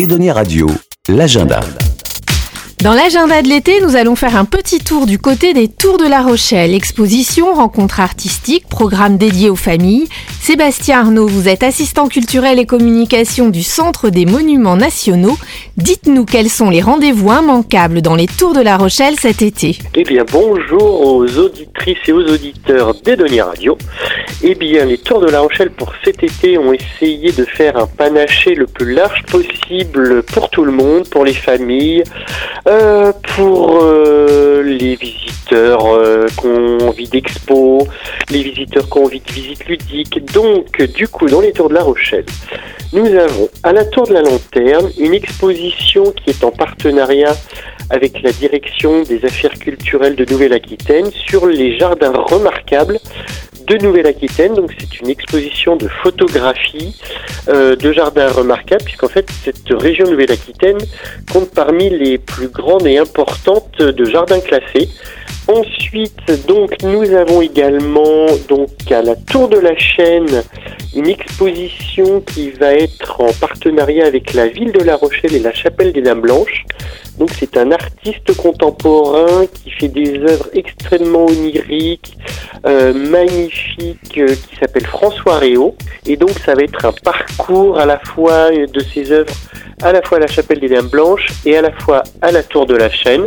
[0.00, 0.66] Edonia Radio,
[1.10, 1.60] l'agenda.
[2.82, 6.06] Dans l'agenda de l'été, nous allons faire un petit tour du côté des Tours de
[6.06, 6.74] la Rochelle.
[6.74, 10.08] Exposition, rencontres artistiques, programme dédié aux familles.
[10.40, 15.36] Sébastien Arnaud, vous êtes assistant culturel et communication du Centre des Monuments Nationaux.
[15.76, 19.78] Dites-nous quels sont les rendez-vous immanquables dans les Tours de la Rochelle cet été.
[19.94, 23.76] Eh bien, bonjour aux auditrices et aux auditeurs d'Edonia Radio.
[24.42, 27.86] Eh bien, les Tours de la Rochelle pour cet été ont essayé de faire un
[27.86, 32.04] panaché le plus large possible pour tout le monde, pour les familles,
[32.66, 37.86] euh, pour euh, les visiteurs euh, qui ont envie d'expo,
[38.30, 40.32] les visiteurs qui ont envie de visite ludique.
[40.32, 42.24] Donc, du coup, dans les Tours de la Rochelle,
[42.94, 47.36] nous avons à la Tour de la Lanterne une exposition qui est en partenariat
[47.90, 52.98] avec la direction des affaires culturelles de Nouvelle-Aquitaine sur les jardins remarquables
[53.70, 54.54] de Nouvelle-Aquitaine.
[54.54, 56.96] Donc c'est une exposition de photographie
[57.48, 60.78] euh, de jardins remarquables, puisqu'en fait cette région Nouvelle-Aquitaine
[61.32, 64.88] compte parmi les plus grandes et importantes de jardins classés.
[65.48, 70.44] Ensuite, donc, nous avons également, donc, à la Tour de la Chaîne,
[70.94, 75.52] une exposition qui va être en partenariat avec la ville de La Rochelle et la
[75.52, 76.64] Chapelle des Dames Blanches.
[77.18, 82.16] Donc, c'est un artiste contemporain qui fait des œuvres extrêmement oniriques,
[82.66, 85.76] euh, magnifiques, euh, qui s'appelle François Réau.
[86.06, 89.32] Et donc, ça va être un parcours à la fois de ses œuvres,
[89.82, 92.42] à la fois à la Chapelle des Dames Blanches et à la fois à la
[92.42, 93.26] Tour de la Chaîne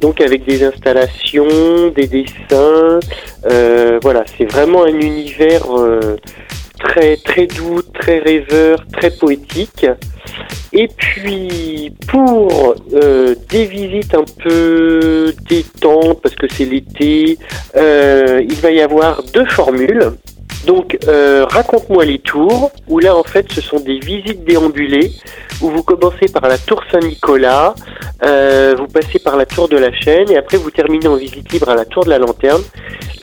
[0.00, 2.98] donc avec des installations, des dessins.
[3.48, 5.62] Euh, voilà, c'est vraiment un univers
[6.80, 9.86] très très doux, très rêveur, très poétique.
[10.72, 17.38] Et puis pour euh, des visites un peu détentes, parce que c'est l'été,
[17.76, 20.12] il va y avoir deux formules.
[20.66, 25.12] Donc raconte-moi les tours, où là en fait ce sont des visites déambulées,
[25.60, 27.74] où vous commencez par la tour Saint-Nicolas,
[28.24, 31.52] euh, vous passez par la tour de la chaîne et après vous terminez en visite
[31.52, 32.62] libre à la tour de la lanterne.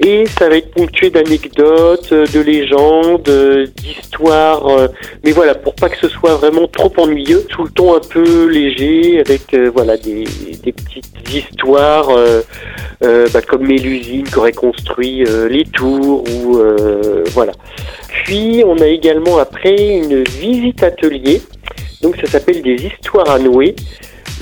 [0.00, 4.88] Et ça va être ponctué d'anecdotes, euh, de légendes, euh, d'histoires.
[5.24, 8.46] mais voilà, pour pas que ce soit vraiment trop ennuyeux, tout le ton un peu
[8.46, 10.24] léger, avec voilà des,
[10.64, 12.08] petites histoires
[13.00, 16.60] bah, comme Mélusine qui aurait construit les tours ou
[17.32, 17.52] voilà.
[18.24, 21.40] Puis on a également après une visite atelier.
[22.02, 23.74] Donc ça s'appelle des histoires à nouer